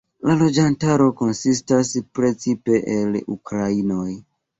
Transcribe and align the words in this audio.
La 0.27 0.35
loĝantoj 0.37 0.93
konsistas 1.19 1.91
precipe 2.19 2.79
el 2.95 3.21
ukrainoj. 3.37 4.09